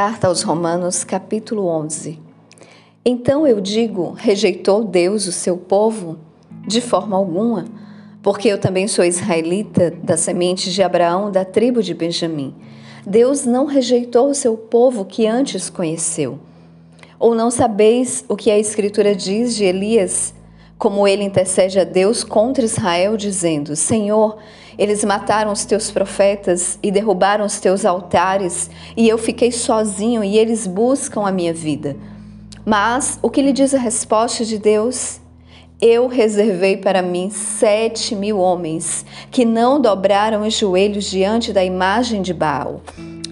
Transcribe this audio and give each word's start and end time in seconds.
Carta 0.00 0.28
aos 0.28 0.42
Romanos, 0.42 1.02
capítulo 1.02 1.66
11. 1.66 2.20
Então 3.04 3.44
eu 3.44 3.60
digo: 3.60 4.12
rejeitou 4.12 4.84
Deus 4.84 5.26
o 5.26 5.32
seu 5.32 5.56
povo? 5.56 6.16
De 6.64 6.80
forma 6.80 7.16
alguma, 7.16 7.64
porque 8.22 8.46
eu 8.46 8.58
também 8.60 8.86
sou 8.86 9.04
israelita, 9.04 9.92
da 10.00 10.16
semente 10.16 10.70
de 10.70 10.84
Abraão, 10.84 11.32
da 11.32 11.44
tribo 11.44 11.82
de 11.82 11.94
Benjamim. 11.94 12.54
Deus 13.04 13.44
não 13.44 13.66
rejeitou 13.66 14.30
o 14.30 14.34
seu 14.36 14.56
povo 14.56 15.04
que 15.04 15.26
antes 15.26 15.68
conheceu. 15.68 16.38
Ou 17.18 17.34
não 17.34 17.50
sabeis 17.50 18.24
o 18.28 18.36
que 18.36 18.52
a 18.52 18.58
Escritura 18.58 19.16
diz 19.16 19.56
de 19.56 19.64
Elias, 19.64 20.32
como 20.78 21.08
ele 21.08 21.24
intercede 21.24 21.80
a 21.80 21.84
Deus 21.84 22.22
contra 22.22 22.64
Israel, 22.64 23.16
dizendo: 23.16 23.74
Senhor, 23.74 24.38
eles 24.78 25.04
mataram 25.04 25.50
os 25.50 25.64
teus 25.64 25.90
profetas 25.90 26.78
e 26.80 26.92
derrubaram 26.92 27.44
os 27.44 27.58
teus 27.58 27.84
altares, 27.84 28.70
e 28.96 29.08
eu 29.08 29.18
fiquei 29.18 29.50
sozinho 29.50 30.22
e 30.22 30.38
eles 30.38 30.66
buscam 30.66 31.26
a 31.26 31.32
minha 31.32 31.52
vida. 31.52 31.96
Mas 32.64 33.18
o 33.20 33.28
que 33.28 33.42
lhe 33.42 33.52
diz 33.52 33.74
a 33.74 33.78
resposta 33.78 34.44
de 34.44 34.58
Deus? 34.58 35.20
Eu 35.80 36.06
reservei 36.06 36.76
para 36.76 37.02
mim 37.02 37.30
sete 37.30 38.14
mil 38.14 38.38
homens 38.38 39.04
que 39.30 39.44
não 39.44 39.80
dobraram 39.80 40.46
os 40.46 40.54
joelhos 40.54 41.10
diante 41.10 41.52
da 41.52 41.64
imagem 41.64 42.20
de 42.20 42.34
Baal. 42.34 42.80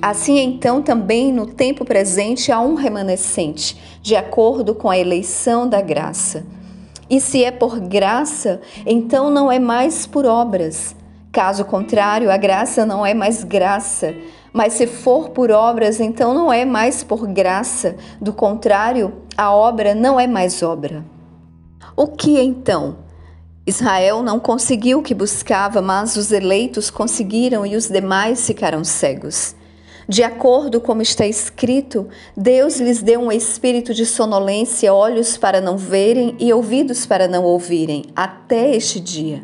Assim, 0.00 0.38
então, 0.38 0.82
também 0.82 1.32
no 1.32 1.46
tempo 1.46 1.84
presente 1.84 2.52
há 2.52 2.60
um 2.60 2.74
remanescente, 2.74 3.76
de 4.00 4.14
acordo 4.14 4.74
com 4.74 4.88
a 4.88 4.98
eleição 4.98 5.68
da 5.68 5.80
graça. 5.80 6.44
E 7.08 7.20
se 7.20 7.44
é 7.44 7.50
por 7.50 7.78
graça, 7.78 8.60
então 8.84 9.30
não 9.30 9.50
é 9.50 9.58
mais 9.58 10.06
por 10.06 10.26
obras. 10.26 10.96
Caso 11.30 11.64
contrário, 11.64 12.30
a 12.30 12.36
graça 12.36 12.84
não 12.86 13.04
é 13.04 13.14
mais 13.14 13.44
graça, 13.44 14.14
mas 14.52 14.72
se 14.72 14.86
for 14.86 15.28
por 15.28 15.50
obras, 15.50 16.00
então 16.00 16.32
não 16.32 16.52
é 16.52 16.64
mais 16.64 17.04
por 17.04 17.26
graça. 17.26 17.94
Do 18.20 18.32
contrário, 18.32 19.12
a 19.36 19.52
obra 19.54 19.94
não 19.94 20.18
é 20.18 20.26
mais 20.26 20.62
obra. 20.62 21.04
O 21.94 22.06
que 22.06 22.40
então? 22.40 22.98
Israel 23.66 24.22
não 24.22 24.40
conseguiu 24.40 25.00
o 25.00 25.02
que 25.02 25.14
buscava, 25.14 25.82
mas 25.82 26.16
os 26.16 26.32
eleitos 26.32 26.88
conseguiram 26.88 27.66
e 27.66 27.76
os 27.76 27.88
demais 27.88 28.46
ficaram 28.46 28.82
cegos. 28.82 29.54
De 30.08 30.22
acordo 30.22 30.80
com 30.80 31.00
está 31.02 31.26
escrito, 31.26 32.08
Deus 32.36 32.78
lhes 32.78 33.02
deu 33.02 33.20
um 33.20 33.32
espírito 33.32 33.92
de 33.92 34.06
sonolência, 34.06 34.94
olhos 34.94 35.36
para 35.36 35.60
não 35.60 35.76
verem 35.76 36.36
e 36.38 36.52
ouvidos 36.52 37.04
para 37.04 37.26
não 37.26 37.42
ouvirem, 37.42 38.04
até 38.14 38.74
este 38.76 39.00
dia. 39.00 39.42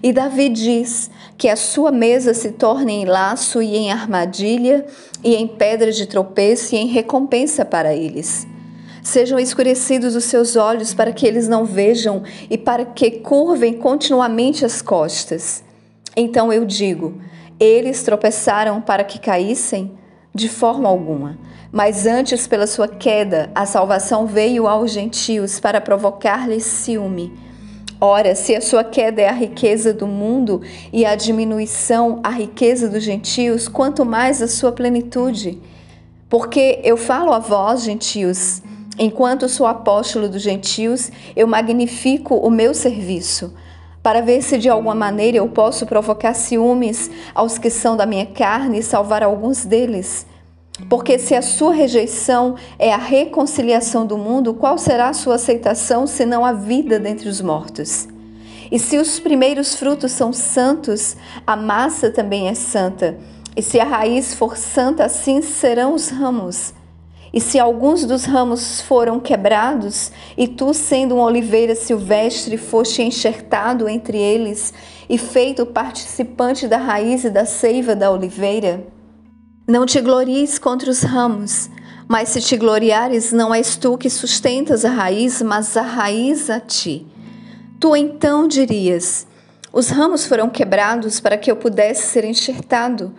E 0.00 0.12
Davi 0.12 0.48
diz 0.48 1.10
que 1.36 1.48
a 1.48 1.56
sua 1.56 1.90
mesa 1.90 2.32
se 2.32 2.52
torne 2.52 2.92
em 2.92 3.04
laço 3.04 3.60
e 3.60 3.76
em 3.76 3.90
armadilha, 3.90 4.86
e 5.24 5.34
em 5.34 5.48
pedra 5.48 5.90
de 5.90 6.06
tropeço 6.06 6.76
e 6.76 6.78
em 6.78 6.86
recompensa 6.86 7.64
para 7.64 7.92
eles. 7.92 8.46
Sejam 9.02 9.40
escurecidos 9.40 10.14
os 10.14 10.24
seus 10.24 10.54
olhos 10.54 10.94
para 10.94 11.12
que 11.12 11.26
eles 11.26 11.48
não 11.48 11.64
vejam 11.64 12.22
e 12.48 12.56
para 12.56 12.84
que 12.84 13.10
curvem 13.10 13.74
continuamente 13.74 14.64
as 14.64 14.80
costas. 14.80 15.64
Então 16.16 16.52
eu 16.52 16.64
digo: 16.64 17.20
eles 17.58 18.02
tropeçaram 18.02 18.80
para 18.80 19.04
que 19.04 19.18
caíssem? 19.18 19.98
De 20.34 20.48
forma 20.48 20.88
alguma. 20.88 21.38
Mas 21.72 22.06
antes, 22.06 22.46
pela 22.46 22.66
sua 22.66 22.88
queda, 22.88 23.50
a 23.54 23.66
salvação 23.66 24.26
veio 24.26 24.66
aos 24.66 24.92
gentios 24.92 25.58
para 25.58 25.80
provocar-lhes 25.80 26.64
ciúme 26.64 27.32
Ora, 27.98 28.34
se 28.34 28.54
a 28.54 28.60
sua 28.60 28.84
queda 28.84 29.22
é 29.22 29.28
a 29.28 29.32
riqueza 29.32 29.90
do 29.94 30.06
mundo 30.06 30.60
e 30.92 31.06
a 31.06 31.14
diminuição 31.14 32.20
a 32.22 32.28
riqueza 32.28 32.90
dos 32.90 33.02
gentios, 33.02 33.68
quanto 33.68 34.04
mais 34.04 34.42
a 34.42 34.48
sua 34.48 34.70
plenitude. 34.70 35.58
Porque 36.28 36.78
eu 36.84 36.98
falo 36.98 37.32
a 37.32 37.38
vós, 37.38 37.84
gentios, 37.84 38.60
enquanto 38.98 39.48
sou 39.48 39.66
apóstolo 39.66 40.28
dos 40.28 40.42
gentios, 40.42 41.10
eu 41.34 41.46
magnifico 41.46 42.34
o 42.34 42.50
meu 42.50 42.74
serviço, 42.74 43.54
para 44.06 44.20
ver 44.20 44.40
se 44.40 44.56
de 44.56 44.68
alguma 44.68 44.94
maneira 44.94 45.38
eu 45.38 45.48
posso 45.48 45.84
provocar 45.84 46.32
ciúmes 46.32 47.10
aos 47.34 47.58
que 47.58 47.68
são 47.68 47.96
da 47.96 48.06
minha 48.06 48.24
carne 48.24 48.78
e 48.78 48.82
salvar 48.84 49.20
alguns 49.20 49.64
deles. 49.64 50.24
Porque 50.88 51.18
se 51.18 51.34
a 51.34 51.42
sua 51.42 51.74
rejeição 51.74 52.54
é 52.78 52.94
a 52.94 52.98
reconciliação 52.98 54.06
do 54.06 54.16
mundo, 54.16 54.54
qual 54.54 54.78
será 54.78 55.08
a 55.08 55.12
sua 55.12 55.34
aceitação 55.34 56.06
senão 56.06 56.44
a 56.44 56.52
vida 56.52 57.00
dentre 57.00 57.28
os 57.28 57.40
mortos? 57.40 58.06
E 58.70 58.78
se 58.78 58.96
os 58.96 59.18
primeiros 59.18 59.74
frutos 59.74 60.12
são 60.12 60.32
santos, 60.32 61.16
a 61.44 61.56
massa 61.56 62.08
também 62.08 62.46
é 62.46 62.54
santa. 62.54 63.18
E 63.56 63.60
se 63.60 63.80
a 63.80 63.84
raiz 63.84 64.34
for 64.36 64.56
santa, 64.56 65.04
assim 65.04 65.42
serão 65.42 65.92
os 65.92 66.10
ramos. 66.10 66.75
E 67.32 67.40
se 67.40 67.58
alguns 67.58 68.04
dos 68.04 68.24
ramos 68.24 68.80
foram 68.80 69.20
quebrados, 69.20 70.12
e 70.36 70.46
tu, 70.46 70.72
sendo 70.72 71.16
uma 71.16 71.24
oliveira 71.24 71.74
silvestre, 71.74 72.56
foste 72.56 73.02
enxertado 73.02 73.88
entre 73.88 74.16
eles 74.16 74.72
e 75.08 75.18
feito 75.18 75.66
participante 75.66 76.66
da 76.66 76.78
raiz 76.78 77.24
e 77.24 77.30
da 77.30 77.44
seiva 77.44 77.94
da 77.94 78.10
oliveira, 78.10 78.86
não 79.68 79.84
te 79.84 80.00
glories 80.00 80.60
contra 80.60 80.88
os 80.88 81.02
ramos, 81.02 81.68
mas 82.06 82.28
se 82.28 82.40
te 82.40 82.56
gloriares, 82.56 83.32
não 83.32 83.52
és 83.52 83.76
tu 83.76 83.98
que 83.98 84.08
sustentas 84.08 84.84
a 84.84 84.90
raiz, 84.90 85.42
mas 85.42 85.76
a 85.76 85.82
raiz 85.82 86.48
a 86.48 86.60
ti. 86.60 87.04
Tu 87.80 87.96
então 87.96 88.46
dirias: 88.46 89.26
Os 89.72 89.88
ramos 89.88 90.24
foram 90.24 90.48
quebrados 90.48 91.18
para 91.18 91.36
que 91.36 91.50
eu 91.50 91.56
pudesse 91.56 92.06
ser 92.06 92.24
enxertado. 92.24 93.12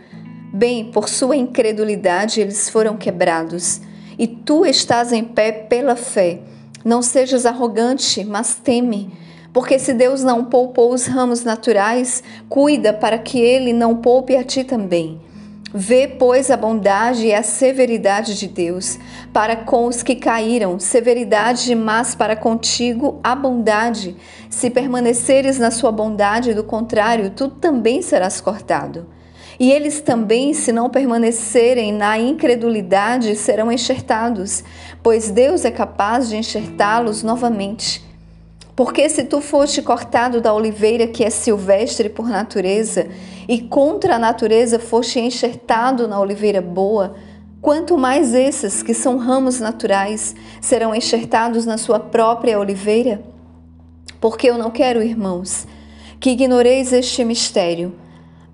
Bem, 0.53 0.89
por 0.89 1.09
sua 1.09 1.35
incredulidade 1.35 2.39
eles 2.39 2.69
foram 2.69 2.95
quebrados, 2.95 3.81
e 4.17 4.27
tu 4.27 4.65
estás 4.65 5.13
em 5.13 5.23
pé 5.23 5.51
pela 5.51 5.95
fé. 5.95 6.39
Não 6.83 7.01
sejas 7.01 7.45
arrogante, 7.45 8.23
mas 8.23 8.55
teme. 8.55 9.11
Porque 9.53 9.79
se 9.79 9.93
Deus 9.93 10.23
não 10.23 10.45
poupou 10.45 10.93
os 10.93 11.05
ramos 11.05 11.43
naturais, 11.43 12.23
cuida 12.47 12.93
para 12.93 13.17
que 13.17 13.39
ele 13.39 13.73
não 13.73 13.97
poupe 13.97 14.35
a 14.35 14.43
ti 14.43 14.63
também. 14.63 15.19
Vê, 15.73 16.07
pois, 16.07 16.49
a 16.49 16.55
bondade 16.55 17.27
e 17.27 17.33
a 17.33 17.43
severidade 17.43 18.37
de 18.39 18.47
Deus 18.47 18.97
para 19.33 19.55
com 19.55 19.85
os 19.85 20.01
que 20.01 20.15
caíram, 20.15 20.79
severidade, 20.79 21.75
mas 21.75 22.15
para 22.15 22.35
contigo 22.35 23.19
a 23.21 23.35
bondade. 23.35 24.15
Se 24.49 24.69
permaneceres 24.69 25.59
na 25.59 25.69
sua 25.69 25.91
bondade, 25.91 26.53
do 26.53 26.63
contrário, 26.63 27.31
tu 27.31 27.49
também 27.49 28.01
serás 28.01 28.39
cortado. 28.39 29.05
E 29.59 29.71
eles 29.71 30.01
também, 30.01 30.53
se 30.53 30.71
não 30.71 30.89
permanecerem 30.89 31.91
na 31.91 32.17
incredulidade, 32.17 33.35
serão 33.35 33.71
enxertados, 33.71 34.63
pois 35.01 35.31
Deus 35.31 35.65
é 35.65 35.71
capaz 35.71 36.29
de 36.29 36.37
enxertá-los 36.37 37.23
novamente. 37.23 38.05
Porque 38.75 39.09
se 39.09 39.23
tu 39.23 39.41
foste 39.41 39.81
cortado 39.81 40.39
da 40.39 40.53
oliveira 40.53 41.07
que 41.07 41.23
é 41.23 41.31
silvestre 41.31 42.09
por 42.09 42.27
natureza, 42.29 43.07
e 43.47 43.59
contra 43.59 44.15
a 44.15 44.19
natureza 44.19 44.77
foste 44.77 45.19
enxertado 45.19 46.07
na 46.07 46.19
oliveira 46.19 46.61
boa, 46.61 47.15
quanto 47.59 47.97
mais 47.97 48.35
esses, 48.35 48.83
que 48.83 48.93
são 48.93 49.17
ramos 49.17 49.59
naturais, 49.59 50.35
serão 50.61 50.93
enxertados 50.93 51.65
na 51.65 51.79
sua 51.79 51.99
própria 51.99 52.59
oliveira? 52.59 53.23
Porque 54.21 54.47
eu 54.47 54.57
não 54.57 54.69
quero, 54.69 55.01
irmãos, 55.01 55.65
que 56.19 56.31
ignoreis 56.31 56.93
este 56.93 57.23
mistério, 57.23 57.95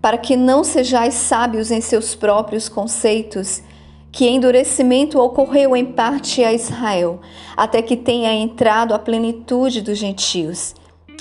para 0.03 0.17
que 0.17 0.35
não 0.35 0.65
sejais 0.65 1.13
sábios 1.13 1.71
em 1.71 1.79
seus 1.79 2.13
próprios 2.13 2.67
conceitos 2.67 3.63
que 4.11 4.27
endurecimento 4.27 5.17
ocorreu 5.17 5.77
em 5.77 5.85
parte 5.85 6.43
a 6.43 6.51
Israel, 6.51 7.21
até 7.55 7.81
que 7.81 7.95
tenha 7.95 8.33
entrado 8.33 8.93
a 8.93 8.99
plenitude 8.99 9.81
dos 9.81 9.97
gentios. 9.97 10.75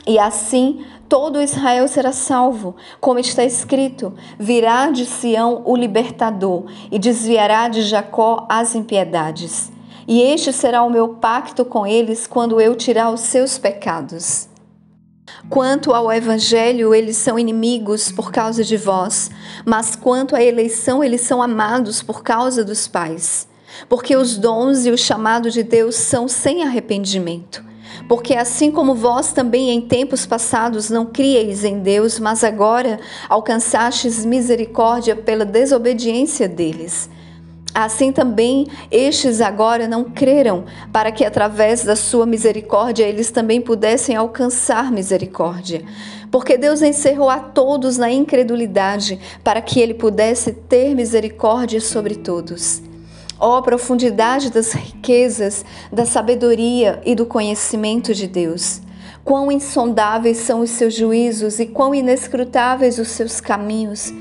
E 0.04 0.19
assim 0.19 0.84
todo 1.09 1.41
Israel 1.41 1.87
será 1.87 2.10
salvo, 2.10 2.75
como 3.00 3.21
está 3.21 3.44
escrito: 3.44 4.12
virá 4.36 4.91
de 4.91 5.06
Sião 5.06 5.62
o 5.65 5.77
libertador 5.77 6.65
e 6.91 6.98
desviará 6.98 7.68
de 7.68 7.83
Jacó 7.83 8.47
as 8.48 8.74
impiedades. 8.74 9.71
E 10.09 10.21
este 10.21 10.53
será 10.53 10.83
o 10.83 10.91
meu 10.91 11.10
pacto 11.10 11.65
com 11.65 11.86
eles 11.86 12.27
quando 12.27 12.60
eu 12.60 12.74
tirar 12.74 13.12
os 13.12 13.21
seus 13.21 13.59
pecados. 13.59 14.51
Quanto 15.53 15.93
ao 15.93 16.10
Evangelho, 16.10 16.95
eles 16.95 17.19
são 17.19 17.39
inimigos 17.39 18.10
por 18.10 18.33
causa 18.33 18.65
de 18.65 18.75
vós, 18.78 19.31
mas 19.66 19.95
quanto 19.95 20.34
à 20.34 20.43
eleição, 20.43 21.04
eles 21.04 21.21
são 21.21 21.43
amados 21.43 22.03
por 22.03 22.22
causa 22.22 22.65
dos 22.65 22.89
pais. 22.89 23.47
Porque 23.87 24.16
os 24.16 24.39
dons 24.39 24.87
e 24.87 24.91
o 24.91 24.97
chamado 24.97 25.51
de 25.51 25.63
Deus 25.63 25.97
são 25.97 26.27
sem 26.27 26.63
arrependimento. 26.63 27.63
Porque 28.09 28.34
assim 28.34 28.71
como 28.71 28.95
vós 28.95 29.34
também 29.34 29.69
em 29.69 29.83
tempos 29.83 30.25
passados 30.25 30.89
não 30.89 31.04
crieis 31.04 31.65
em 31.65 31.81
Deus, 31.81 32.19
mas 32.19 32.43
agora 32.43 32.99
alcançastes 33.28 34.25
misericórdia 34.25 35.15
pela 35.15 35.45
desobediência 35.45 36.49
deles. 36.49 37.10
Assim 37.74 38.13
também 38.13 38.66
estes 38.91 39.41
agora 39.41 39.89
não 39.89 40.04
creram, 40.04 40.65
para 40.92 41.10
que 41.10 41.24
através 41.24 41.83
da 41.84 41.97
sua 41.97 42.27
misericórdia 42.27 43.04
eles 43.04 43.30
também 43.30 43.63
pudessem 43.63 44.15
alcançar 44.15 44.92
misericórdia. 44.92 45.83
Porque 46.30 46.59
Deus 46.59 46.83
encerrou 46.83 47.30
a 47.30 47.39
todos 47.39 47.97
na 47.97 48.10
incredulidade, 48.10 49.19
para 49.42 49.63
que 49.63 49.80
ele 49.80 49.95
pudesse 49.95 50.53
ter 50.53 50.95
misericórdia 50.95 51.80
sobre 51.80 52.16
todos. 52.16 52.83
Ó 53.41 53.59
oh, 53.59 53.63
profundidade 53.63 54.53
das 54.53 54.72
riquezas, 54.72 55.65
da 55.91 56.04
sabedoria 56.04 57.01
e 57.07 57.15
do 57.15 57.25
conhecimento 57.25 58.15
de 58.15 58.27
Deus! 58.27 58.83
Quão 59.25 59.51
insondáveis 59.51 60.39
são 60.39 60.60
os 60.60 60.71
seus 60.71 60.95
juízos 60.95 61.59
e 61.59 61.66
quão 61.66 61.95
inescrutáveis 61.95 62.98
os 62.98 63.09
seus 63.09 63.41
caminhos! 63.41 64.13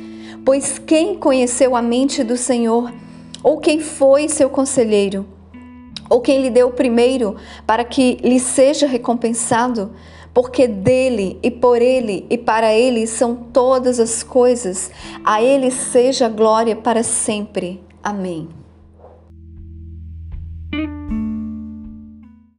Pois 0.46 0.80
quem 0.80 1.16
conheceu 1.16 1.76
a 1.76 1.82
mente 1.82 2.24
do 2.24 2.38
Senhor? 2.38 2.92
Ou 3.44 3.58
quem 3.58 3.80
foi 3.80 4.28
seu 4.30 4.50
conselheiro? 4.50 5.26
Ou 6.10 6.22
quem 6.22 6.42
lhe 6.42 6.50
deu 6.50 6.72
primeiro 6.72 7.38
para 7.66 7.84
que 7.84 8.18
lhe 8.22 8.40
seja 8.40 8.86
recompensado? 8.86 9.92
Porque 10.34 10.68
dele 10.68 11.40
e 11.42 11.50
por 11.50 11.82
ele 11.82 12.26
e 12.30 12.38
para 12.38 12.74
ele 12.74 13.06
são 13.08 13.36
todas 13.36 14.00
as 14.00 14.24
coisas, 14.24 14.92
a 15.26 15.42
ele 15.42 15.72
seja 15.72 16.30
glória 16.30 16.76
para 16.76 17.04
sempre. 17.04 17.82
Amém. 18.04 18.61